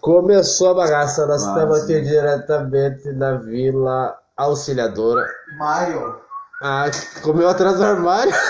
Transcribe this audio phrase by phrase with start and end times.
[0.00, 5.26] Começou a bagaça, nós estamos aqui diretamente na Vila Auxiliadora.
[5.58, 6.16] Mario.
[6.62, 6.90] Ah,
[7.22, 8.32] comeu atrás do armário.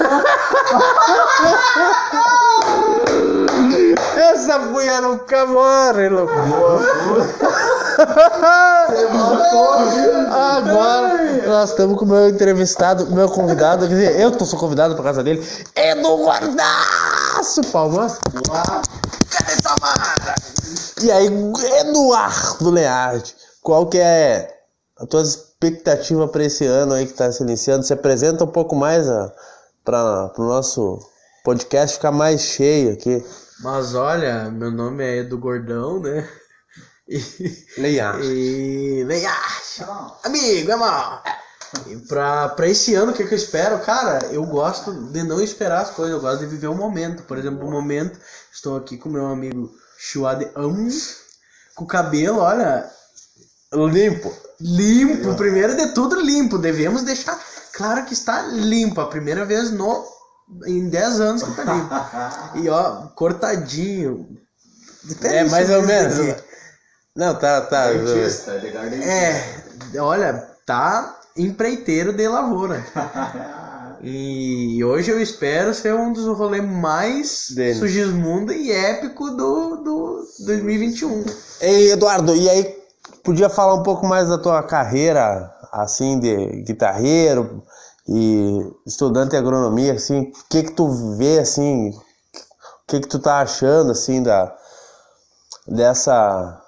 [4.16, 6.32] Essa mulher nunca morre, louco.
[10.32, 14.96] Agora nós estamos com o meu entrevistado, meu convidado, quer dizer, eu tô sou convidado
[14.96, 15.46] pra casa dele,
[15.76, 18.18] Eduardaço Palmas.
[19.30, 20.53] Cadê Samara?
[21.02, 21.26] E aí,
[21.80, 24.54] Eduardo Learte, qual que é
[24.98, 27.84] a tua expectativa para esse ano aí que está se iniciando?
[27.84, 29.06] Se apresenta um pouco mais
[29.84, 30.98] para o nosso
[31.44, 33.24] podcast ficar mais cheio aqui.
[33.60, 36.28] Mas olha, meu nome é Edu Gordão, né?
[37.06, 37.20] E,
[37.76, 38.14] Leia.
[38.22, 39.04] E.
[39.04, 39.30] Leia!
[40.24, 41.22] Amigo, é mal!
[41.86, 43.78] E pra, pra esse ano, o que, que eu espero?
[43.80, 47.22] Cara, eu gosto de não esperar as coisas, eu gosto de viver o momento.
[47.24, 48.18] Por exemplo, o momento,
[48.52, 50.88] estou aqui com meu amigo Chuade Am,
[51.74, 52.90] com o cabelo, olha,
[53.72, 54.32] limpo.
[54.60, 56.58] Limpo, primeiro de tudo limpo.
[56.58, 57.38] Devemos deixar
[57.72, 59.00] claro que está limpo.
[59.00, 60.06] A primeira vez no
[60.66, 62.58] em 10 anos que tá limpo.
[62.62, 64.38] E ó, cortadinho.
[65.22, 66.42] É, mais ou menos.
[67.14, 67.90] Não, tá, tá.
[69.04, 72.84] É, olha, tá empreiteiro de lavoura.
[74.06, 77.78] E hoje eu espero ser um dos rolês mais Denis.
[77.78, 81.24] sugismundo e épico do, do 2021.
[81.62, 82.76] Ei, Eduardo, e aí
[83.22, 87.62] podia falar um pouco mais da tua carreira, assim, de guitarreiro
[88.06, 92.02] e estudante de agronomia, assim, o que que tu vê, assim, o
[92.86, 94.54] que que tu tá achando, assim, da,
[95.66, 96.62] dessa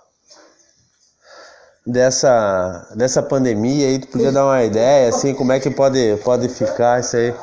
[1.87, 6.49] dessa, dessa pandemia aí, tu podia dar uma ideia, assim, como é que pode, pode
[6.49, 7.35] ficar isso aí?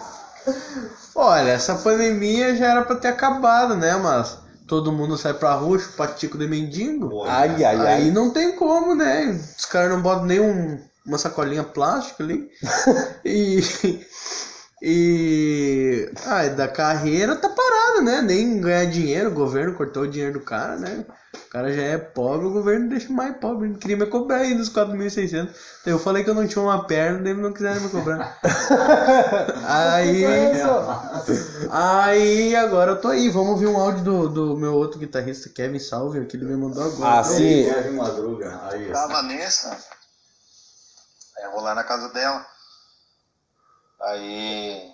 [1.16, 5.80] Olha, essa pandemia já era pra ter acabado, né, mas todo mundo sai pra rua,
[5.95, 7.23] patico de mendigo.
[7.25, 7.88] Ai, ai, ai.
[7.88, 9.39] Aí não tem como, né?
[9.58, 12.49] Os caras não botam nem um, uma sacolinha plástica ali.
[13.23, 13.61] e.
[14.81, 16.11] E.
[16.26, 18.21] Ah, da carreira tá parada, né?
[18.21, 21.05] Nem ganhar dinheiro, o governo cortou o dinheiro do cara, né?
[21.53, 23.69] O cara já é pobre, o governo deixa mais pobre.
[23.69, 25.53] Ele queria me cobrar ainda os 4.600.
[25.86, 28.39] Eu falei que eu não tinha uma perna, eles não quiseram me cobrar.
[29.64, 30.25] aí.
[31.69, 33.30] aí agora eu tô aí.
[33.30, 36.86] Vamos ouvir um áudio do, do meu outro guitarrista, Kevin Salve, que ele me mandou
[36.86, 37.19] agora.
[37.19, 37.71] Ah, sim.
[37.71, 38.59] Kevin Madruga.
[38.71, 39.77] Aí, a Vanessa.
[41.37, 42.43] Aí eu vou lá na casa dela.
[44.02, 44.91] Aí.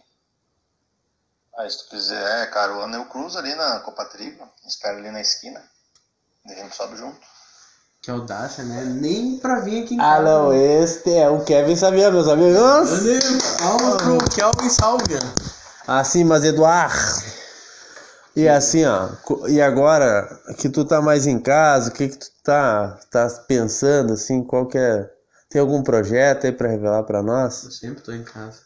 [1.58, 4.52] Aí se tu quiser, é, carona, eu cruzo ali na Copatriba.
[4.68, 5.64] Espero ali na esquina.
[6.46, 7.18] A gente sobe junto.
[8.02, 8.86] Que audácia, né?
[8.86, 10.16] Nem pra vir aqui em casa.
[10.16, 12.58] Ah, não, este é o Kevin Sabia, meus amigos.
[13.60, 15.20] Palmas pro Kelvin Salvia.
[15.86, 16.96] Assim, mas Eduardo.
[18.36, 19.10] E assim, ó,
[19.50, 24.14] e agora que tu tá mais em casa, o que que tu tá, tá pensando,
[24.14, 25.10] assim, qual que é...
[25.50, 27.64] Tem algum projeto aí pra revelar pra nós?
[27.64, 28.60] Eu sempre tô em casa.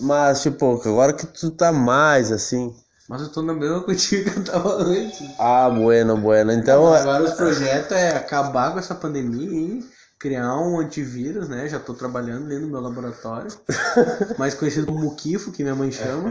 [0.00, 2.74] Mas, tipo, agora que tu tá mais, assim...
[3.08, 5.34] Mas eu tô na mesma contigo que eu tava antes.
[5.38, 6.52] Ah, bueno, bueno.
[6.52, 6.92] Então.
[6.92, 9.84] Agora os projetos é acabar com essa pandemia e
[10.18, 11.66] criar um antivírus, né?
[11.68, 13.50] Já tô trabalhando ali no meu laboratório.
[14.36, 16.30] mais conhecido como Mukifo, que minha mãe chama.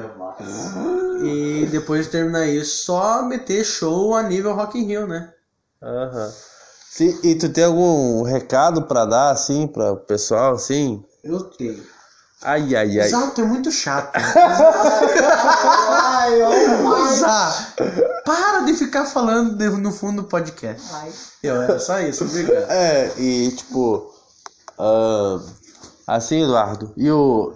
[1.23, 5.33] e depois de terminar isso, só meter show a nível Rock in Rio, né?
[5.81, 6.31] Aham.
[6.89, 11.03] Sim, e tu tem algum recado para dar, assim, para o pessoal, assim?
[11.23, 11.83] Eu tenho.
[12.43, 13.07] Ai, ai, ai.
[13.07, 14.13] Exato, é muito chato.
[17.17, 17.73] Zá,
[18.23, 20.87] para de ficar falando de, no fundo do podcast.
[20.93, 21.11] Ai.
[21.41, 22.69] Eu, era só isso, obrigado.
[22.69, 24.13] É, e tipo.
[24.77, 25.41] Uh,
[26.05, 26.93] assim, Eduardo.
[26.95, 27.55] E o.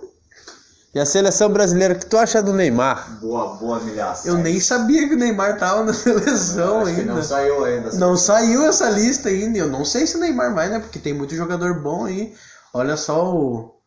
[0.94, 3.20] E a seleção brasileira, o que tu acha do Neymar?
[3.22, 4.28] Boa, boa milhaça.
[4.28, 7.14] Eu nem sabia que o Neymar tava na seleção ainda.
[7.14, 7.92] não saiu ainda.
[7.94, 9.58] Não saiu essa lista ainda.
[9.58, 10.80] Eu não sei se o Neymar vai, né?
[10.80, 12.34] Porque tem muito jogador bom aí.
[12.74, 13.81] Olha só o.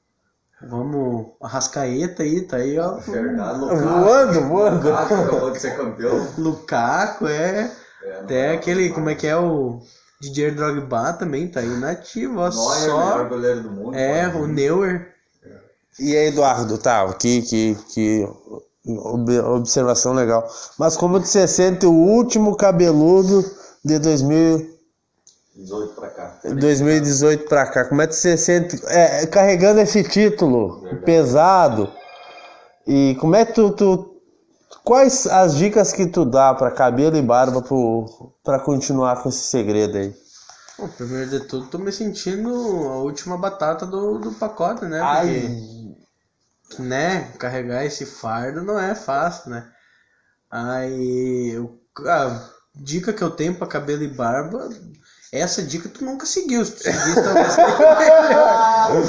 [0.69, 2.97] Vamos, Arrascaeta aí, tá aí, ó.
[2.99, 3.83] Verdade, Lukaku.
[3.83, 4.89] Voando, voando.
[4.89, 6.29] Lukaku acabou de ser campeão.
[6.39, 7.71] Lukaku, é.
[8.05, 9.81] é Até aquele, como é que é o.
[10.21, 12.49] Didier Drogba também tá aí nativo, ó.
[12.49, 12.81] Neuer, só...
[12.81, 13.97] melhor goleiro do mundo.
[13.97, 15.15] É, o Neuer.
[15.99, 18.29] E aí, Eduardo, tá, que, que, que
[19.45, 20.49] observação legal.
[20.79, 23.45] Mas como você sente o último cabeludo
[23.85, 24.74] de 2000
[25.57, 26.41] 18 para cá.
[26.45, 27.85] 2018 para cá.
[27.85, 31.05] Como é que você sente é, carregando esse título Verdade.
[31.05, 31.93] pesado?
[32.87, 34.21] E como é que tu, tu,
[34.83, 37.63] quais as dicas que tu dá para cabelo e barba
[38.43, 40.15] para continuar com esse segredo aí?
[40.79, 44.99] Bom, primeiro de tudo, tô me sentindo a última batata do, do pacote, né?
[44.99, 46.87] Porque, Ai.
[46.87, 49.71] né, carregar esse fardo não é fácil, né?
[50.51, 54.69] Aí, eu, ah, dica que eu tenho pra cabelo e barba,
[55.41, 56.65] essa dica tu nunca seguiu.
[56.65, 57.57] Se tu seguisse, talvez.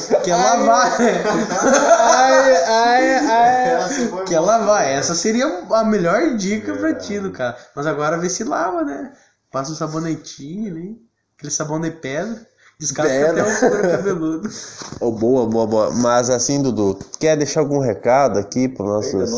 [0.23, 0.97] que é lavar.
[0.99, 4.25] ai, ai, ai.
[4.25, 4.57] Que é boa.
[4.57, 4.87] lavar.
[4.87, 7.55] Essa seria a melhor dica pra ti, do cara.
[7.75, 9.11] Mas agora vê se lava, né?
[9.51, 11.01] Passa um sabonetinho ali.
[11.37, 12.45] Aquele sabão de pedra.
[12.79, 14.49] Descasca até o couro cabeludo.
[14.99, 15.91] Oh, boa, boa, boa.
[15.91, 19.31] Mas assim, Dudu, tu quer deixar algum recado aqui Eita, nossos.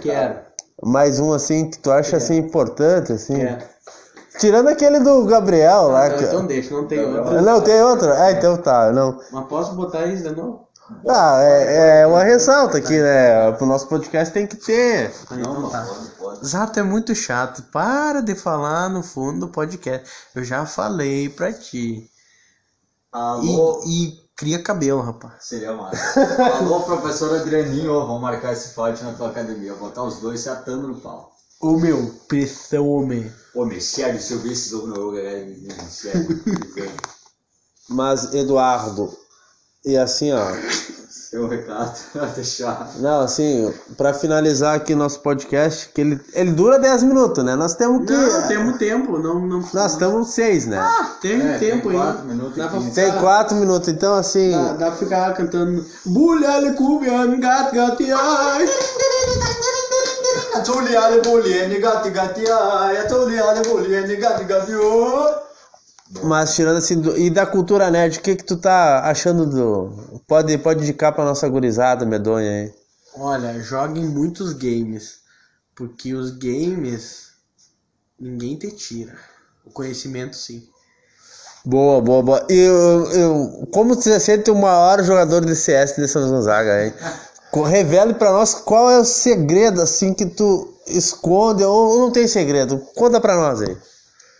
[0.00, 0.40] Quero.
[0.82, 3.36] Mais um assim que tu acha assim importante, assim?
[3.36, 3.73] Quero.
[4.38, 6.08] Tirando aquele do Gabriel lá.
[6.08, 7.42] Não, que- então deixa, não tem Não, outra.
[7.42, 8.12] Não, tem outro?
[8.12, 9.18] Ah, então tá, não.
[9.32, 10.64] Mas posso botar isso novo?
[11.08, 13.52] Ah, é, é uma ressalta aqui, né?
[13.52, 15.14] Pro nosso podcast tem que ter.
[15.30, 15.86] Ah, Não, então não, tá.
[16.42, 17.62] Zato é muito chato.
[17.72, 20.06] Para de falar no fundo do podcast.
[20.34, 22.10] Eu já falei pra ti.
[23.10, 25.34] Alô, E, e cria cabelo, rapaz.
[25.40, 26.20] seria massa.
[26.58, 29.72] Alô, professor Adrianinho, ó, vamos marcar esse fight na tua academia.
[29.74, 31.32] Botar os dois se atando no pau.
[31.64, 33.32] Ô meu, pressão, homem.
[33.54, 35.48] Meu, sério, se eu ver esse jogo no jogo, galera,
[35.88, 36.28] sério.
[37.88, 39.10] Mas, Eduardo,
[39.82, 40.44] e assim, ó.
[41.08, 41.98] Seu recado,
[42.36, 42.92] deixar.
[42.98, 47.56] Não, assim, pra finalizar aqui nosso podcast, que ele, ele dura 10 minutos, né?
[47.56, 48.12] Nós temos que.
[48.12, 49.18] Não, temos tempo.
[49.18, 50.86] Não, não, Nós estamos 6, né?
[51.22, 51.96] tem É, tem tempo aí.
[51.96, 52.94] quatro minutos Dá pra quinze.
[52.94, 54.50] Tem 4 minutos, então assim.
[54.50, 58.68] Dá, dá pra ficar cantando Bulhale cubian gat gat ai.
[60.64, 63.06] Tuliane, buliane, gati, gati, ai.
[63.06, 65.44] Tuliane, buliane, gati, gati, ô.
[66.22, 70.20] Mas tirando assim, do- e da cultura nerd, o que que tu tá achando do...
[70.28, 72.74] Pode, pode indicar pra nossa gurizada medonha aí.
[73.16, 75.20] Olha, joguem muitos games.
[75.74, 77.28] Porque os games
[78.18, 79.16] ninguém te tira.
[79.64, 80.62] O conhecimento sim.
[81.64, 82.46] Boa, boa, boa.
[82.50, 86.94] E eu, eu, como você sente o maior jogador de CS de São Gonzaga, hein?
[87.62, 92.80] Revele pra nós qual é o segredo, assim, que tu esconde, ou não tem segredo.
[92.96, 93.76] Conta pra nós aí.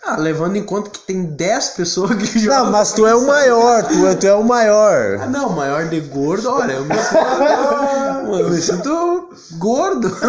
[0.06, 2.64] Ah, levando em conta que tem 10 pessoas que jogam.
[2.64, 5.28] Não, mas tu é o maior, tu, é- tu é o Ah, maior.
[5.30, 9.28] não, maior de gordo, olha, eu me sinto, eu me sinto
[9.58, 10.08] gordo.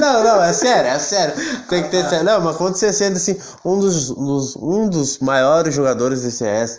[0.00, 1.34] Não, não, é sério, é sério.
[1.68, 2.24] Tem que ter sério.
[2.24, 6.78] Não, mas quando você sente, assim, um dos, dos- um dos maiores jogadores de CS,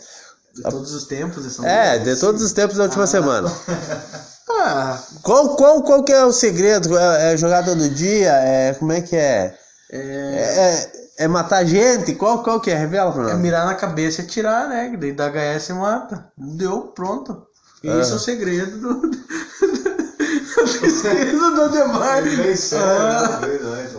[0.56, 3.52] De todos os tempos, são é, de todos os tempos da última semana.
[4.62, 6.98] Ah, Qual, qual, qual que é o segredo?
[6.98, 8.32] É, é jogar todo dia?
[8.34, 9.56] É, como é que é?
[9.92, 12.16] é, É, é matar gente?
[12.16, 12.76] Qual, qual que é?
[12.76, 13.40] Revela pra é nós.
[13.40, 14.92] mirar na cabeça e atirar, né?
[15.00, 16.32] Daí da HS mata.
[16.36, 17.44] Deu, pronto.
[17.84, 18.00] E Ah.
[18.00, 19.02] Esse é o segredo do.
[20.46, 22.22] segredo do Demar.
[22.24, 23.40] Bem sério, Ah.
[23.42, 23.48] né?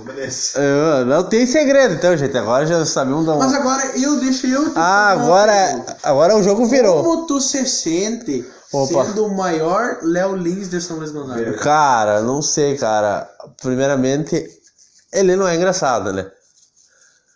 [0.04, 0.58] Beleza.
[0.60, 2.36] É, não tem segredo, então, gente.
[2.36, 4.70] Agora já sabemos da Mas agora eu deixo eu.
[4.70, 5.96] te Ah, agora, pergunta.
[6.02, 7.02] agora o jogo virou.
[7.02, 9.04] Como tu se sente Opa.
[9.04, 11.52] sendo o maior Léo Lins de São Luís Gonzaga?
[11.58, 13.28] Cara, não sei, cara.
[13.62, 14.48] Primeiramente,
[15.12, 16.30] ele não é engraçado, né?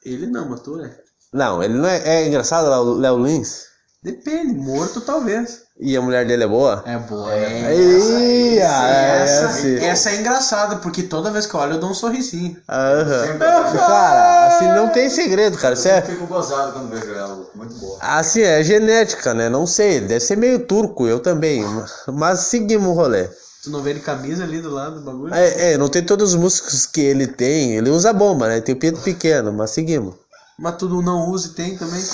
[0.04, 0.90] Ele não, mas tu é.
[1.32, 3.64] Não, ele não é, é engraçado, Léo Lins?
[4.04, 5.62] Depende, morto talvez.
[5.80, 6.84] E a mulher dele é boa?
[6.86, 7.32] É boa.
[7.32, 9.76] Ah, é essa, assim.
[9.76, 12.54] essa é engraçada, porque toda vez que eu olho eu dou um sorrisinho.
[12.68, 13.38] Aham.
[13.38, 15.72] Cara, assim, não tem segredo, cara.
[15.72, 17.96] Isso Eu é, fico gozado quando vejo ela, muito boa.
[18.02, 19.48] assim, é genética, né?
[19.48, 21.64] Não sei, deve ser meio turco, eu também.
[22.06, 23.26] Mas seguimos o rolê.
[23.62, 25.32] Tu não vê ele camisa ali do lado do bagulho?
[25.32, 27.76] É, é, não tem todos os músculos que ele tem.
[27.76, 28.60] Ele usa bomba, né?
[28.60, 30.14] Tem o pinto pequeno, mas seguimos.
[30.58, 32.04] Mas tu não usa e tem também?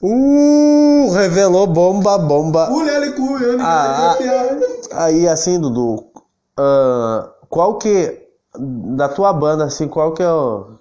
[0.00, 2.66] Uh, revelou bomba, bomba.
[2.68, 2.82] Com
[3.60, 4.16] Ah,
[4.92, 6.06] Aí, assim, Dudu,
[6.56, 8.20] ah, qual que,
[8.96, 10.78] da tua banda, assim, qual que é o,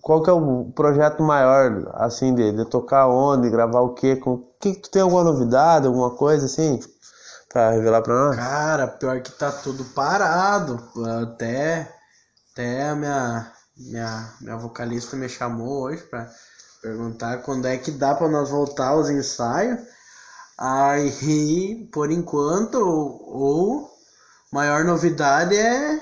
[0.00, 4.16] qual que é o projeto maior, assim, de, de tocar onde, gravar o quê?
[4.16, 6.80] Com, que, que tu tem alguma novidade, alguma coisa, assim,
[7.52, 8.36] pra revelar pra nós?
[8.36, 10.82] Cara, pior que tá tudo parado.
[11.22, 11.90] Até,
[12.52, 16.28] até a minha, minha, minha vocalista me chamou hoje pra
[16.84, 19.80] perguntar quando é que dá pra nós voltar aos ensaios.
[20.58, 23.90] Aí, por enquanto, ou, ou
[24.52, 25.98] maior novidade é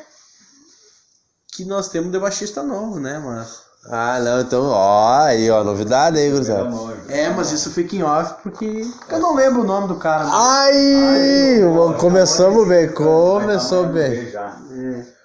[1.55, 3.63] que nós temos de baixista novo, né, mas...
[3.91, 6.71] Ah, não, então, ó, aí, ó, novidade aí, gurizada.
[7.09, 10.25] É, mas isso fica em off porque eu não lembro o nome do cara.
[10.25, 11.61] mas- Ai,
[11.99, 14.31] começamos bem, começou bem.
[14.31, 14.57] já.
[14.71, 15.22] É.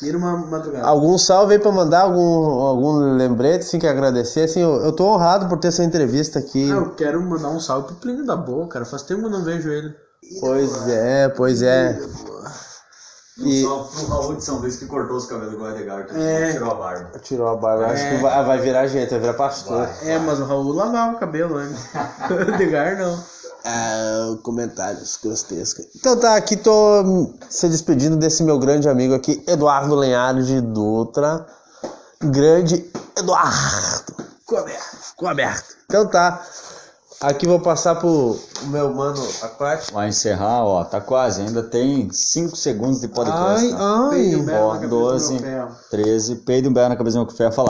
[0.00, 0.86] Vira uma madrugada.
[0.86, 5.06] Algum salve aí pra mandar, algum, algum lembrete, assim, que agradecer, assim, eu, eu tô
[5.06, 6.70] honrado por ter essa entrevista aqui.
[6.70, 8.84] Ah, eu quero mandar um salve pro Plínio da Boa, cara.
[8.84, 9.94] Faz tempo que eu não vejo ele.
[10.40, 11.98] Pois é, pois é.
[13.38, 13.62] E-.
[13.62, 16.52] Só pro Raul de São Luís que cortou os cabelos do Edgar, que É.
[16.52, 17.18] tirou a barba.
[17.20, 18.16] Tirou a barba, acho É.
[18.16, 19.86] que vai, vai virar gente, vai virar pastor.
[19.86, 20.10] Vai.
[20.10, 21.84] É, mas o Raul lavava o cabelo antes.
[22.30, 23.18] o Edgar não.
[23.64, 25.86] Ah, comentários grotescos.
[25.96, 31.46] Então tá, aqui tô se despedindo desse meu grande amigo aqui, Eduardo Lenhares de Dutra.
[32.22, 34.14] grande Eduardo.
[34.40, 34.96] Ficou aberto.
[35.02, 35.76] Ficou aberto.
[35.86, 36.42] Então tá.
[37.20, 38.38] Aqui vou passar pro
[38.68, 39.92] meu mano aquático.
[39.92, 43.66] Vai encerrar, ó, tá quase, ainda tem 5 segundos de podcast.
[43.66, 43.76] Ai, né?
[43.80, 44.10] ai.
[44.10, 45.76] Peido, berro na Ó, cabeça do 12, meu ferro.
[45.90, 47.66] 13, peido um berro na cabeça do meu ferro, falar.